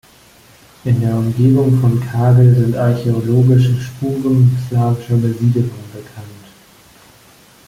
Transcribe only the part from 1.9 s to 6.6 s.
Kagel sind archäologische Spuren slawischer Besiedelung bekannt.